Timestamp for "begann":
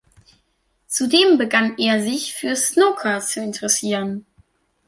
1.37-1.77